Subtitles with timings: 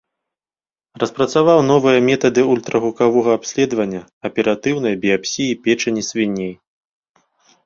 [1.01, 6.53] Распрацаваў новыя метады ультрагукавога абследавання аператыўнай біяпсіі печані свіней.